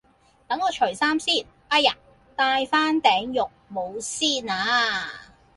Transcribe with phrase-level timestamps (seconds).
[0.47, 1.95] 等我除衫先，哎呀
[2.35, 5.07] 戴返頂浴帽先吓